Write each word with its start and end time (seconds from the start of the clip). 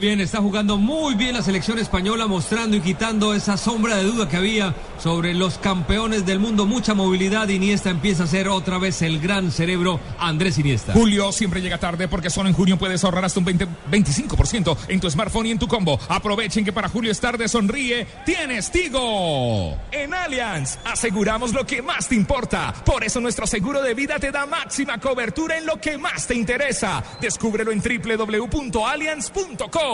Bien, 0.00 0.20
está 0.20 0.38
jugando 0.38 0.76
muy 0.76 1.16
bien 1.16 1.34
la 1.34 1.42
selección 1.42 1.76
española, 1.78 2.28
mostrando 2.28 2.76
y 2.76 2.80
quitando 2.80 3.34
esa 3.34 3.56
sombra 3.56 3.96
de 3.96 4.04
duda 4.04 4.28
que 4.28 4.36
había 4.36 4.72
sobre 5.02 5.34
los 5.34 5.58
campeones 5.58 6.24
del 6.24 6.38
mundo. 6.38 6.66
Mucha 6.66 6.94
movilidad. 6.94 7.48
Iniesta 7.48 7.90
empieza 7.90 8.22
a 8.22 8.28
ser 8.28 8.48
otra 8.48 8.78
vez 8.78 9.02
el 9.02 9.18
gran 9.18 9.50
cerebro 9.50 9.98
Andrés 10.20 10.56
Iniesta. 10.58 10.92
Julio 10.92 11.32
siempre 11.32 11.60
llega 11.60 11.78
tarde 11.78 12.06
porque 12.06 12.30
solo 12.30 12.48
en 12.48 12.54
junio 12.54 12.78
puedes 12.78 13.02
ahorrar 13.02 13.24
hasta 13.24 13.40
un 13.40 13.46
20, 13.46 13.66
25% 13.90 14.76
en 14.86 15.00
tu 15.00 15.10
smartphone 15.10 15.46
y 15.46 15.50
en 15.50 15.58
tu 15.58 15.66
combo. 15.66 15.98
Aprovechen 16.08 16.64
que 16.64 16.72
para 16.72 16.88
Julio 16.88 17.10
es 17.10 17.18
tarde, 17.18 17.48
sonríe, 17.48 18.06
tienes 18.24 18.70
Tigo. 18.70 19.76
En 19.90 20.14
Allianz 20.14 20.78
aseguramos 20.84 21.52
lo 21.52 21.66
que 21.66 21.82
más 21.82 22.08
te 22.08 22.14
importa. 22.14 22.72
Por 22.84 23.02
eso 23.02 23.20
nuestro 23.20 23.48
seguro 23.48 23.82
de 23.82 23.94
vida 23.94 24.20
te 24.20 24.30
da 24.30 24.46
máxima 24.46 24.98
cobertura 24.98 25.58
en 25.58 25.66
lo 25.66 25.80
que 25.80 25.98
más 25.98 26.28
te 26.28 26.36
interesa. 26.36 27.02
Descúbrelo 27.20 27.72
en 27.72 27.80
www.allianz.com. 27.80 29.87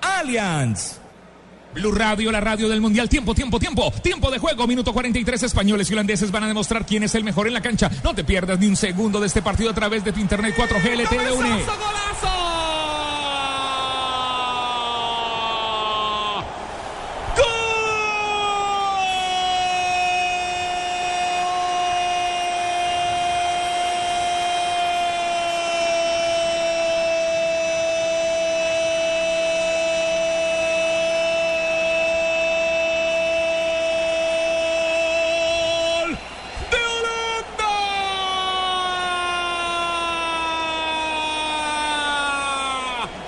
Allianz. 0.00 0.98
Blue 1.74 1.92
Radio, 1.92 2.32
la 2.32 2.40
radio 2.40 2.68
del 2.68 2.80
Mundial. 2.80 3.08
Tiempo, 3.08 3.34
tiempo, 3.34 3.58
tiempo. 3.58 3.92
Tiempo 4.02 4.30
de 4.30 4.38
juego. 4.38 4.66
Minuto 4.66 4.92
43. 4.92 5.44
Españoles 5.44 5.88
y 5.90 5.92
holandeses 5.92 6.30
van 6.30 6.44
a 6.44 6.48
demostrar 6.48 6.84
quién 6.84 7.02
es 7.02 7.14
el 7.14 7.24
mejor 7.24 7.46
en 7.46 7.54
la 7.54 7.60
cancha. 7.60 7.90
No 8.02 8.14
te 8.14 8.24
pierdas 8.24 8.58
ni 8.58 8.66
un 8.66 8.76
segundo 8.76 9.20
de 9.20 9.26
este 9.26 9.42
partido 9.42 9.70
a 9.70 9.74
través 9.74 10.04
de 10.04 10.12
tu 10.12 10.20
internet 10.20 10.54
4G 10.56 11.04
LTE 11.04 11.24
de 11.24 11.32
UNE. 11.32 11.64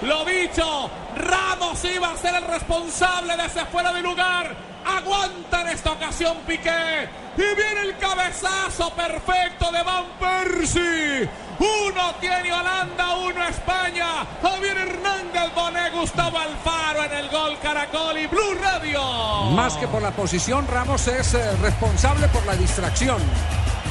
Lo 0.02 0.24
dicho, 0.24 0.90
Ramos 1.16 1.84
iba 1.84 2.10
a 2.10 2.16
ser 2.16 2.34
el 2.34 2.44
responsable 2.44 3.36
de 3.36 3.44
ese 3.44 3.66
fuera 3.66 3.92
de 3.92 4.00
lugar. 4.00 4.54
Aguanta 4.84 5.60
en 5.60 5.68
esta 5.68 5.92
ocasión 5.92 6.38
Piqué. 6.46 7.08
Y 7.36 7.54
viene 7.54 7.82
el 7.82 7.96
cabezazo 7.98 8.90
perfecto 8.94 9.70
de 9.70 9.82
Van 9.82 10.06
Persie. 10.18 11.28
Uno 11.58 12.14
tiene 12.18 12.50
Holanda, 12.50 13.16
uno 13.16 13.46
España. 13.46 14.26
Javier 14.40 14.78
Hernández 14.78 15.54
Bonet, 15.54 15.92
Gustavo 15.92 16.38
Alfaro 16.38 17.04
en 17.04 17.12
el 17.12 17.28
gol 17.28 17.58
Caracol 17.62 18.18
y 18.18 18.26
Blue 18.26 18.54
Radio. 18.62 19.02
Más 19.50 19.74
que 19.74 19.86
por 19.86 20.00
la 20.00 20.12
posición, 20.12 20.66
Ramos 20.66 21.06
es 21.08 21.34
eh, 21.34 21.56
responsable 21.60 22.26
por 22.28 22.44
la 22.46 22.56
distracción. 22.56 23.20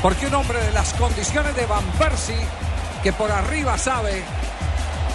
Porque 0.01 0.25
un 0.25 0.33
hombre 0.33 0.59
de 0.59 0.71
las 0.71 0.93
condiciones 0.95 1.55
de 1.55 1.67
Van 1.67 1.85
Persie, 1.99 2.39
que 3.03 3.13
por 3.13 3.31
arriba 3.31 3.77
sabe 3.77 4.23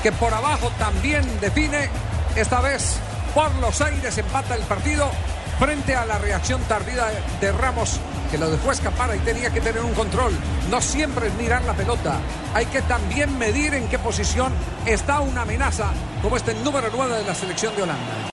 que 0.05 0.13
por 0.13 0.35
abajo 0.35 0.71
también 0.79 1.25
define. 1.41 1.89
Esta 2.37 2.61
vez 2.61 2.99
por 3.35 3.53
los 3.55 3.81
aires 3.81 4.19
empata 4.19 4.55
el 4.55 4.61
partido 4.65 5.11
frente 5.59 5.97
a 5.97 6.05
la 6.05 6.19
reacción 6.19 6.61
tardía 6.65 7.07
de 7.41 7.53
Ramos, 7.53 7.99
que 8.31 8.37
lo 8.37 8.51
dejó 8.51 8.71
escapar 8.71 9.17
y 9.17 9.21
tenía 9.21 9.49
que 9.49 9.63
tener 9.63 9.83
un 9.83 9.95
control. 9.95 10.35
No 10.71 10.83
siempre 10.83 11.29
es 11.29 11.35
mirar 11.35 11.65
la 11.65 11.73
pelota, 11.73 12.19
hay 12.53 12.67
que 12.67 12.83
también 12.83 13.39
medir 13.39 13.73
en 13.73 13.89
qué 13.89 13.99
posición 13.99 14.53
está 14.85 15.21
una 15.21 15.43
amenaza, 15.43 15.87
como 16.21 16.37
este 16.37 16.53
número 16.53 16.89
9 16.95 17.17
de 17.17 17.25
la 17.25 17.35
selección 17.35 17.75
de 17.75 17.85
Holanda. 17.85 18.31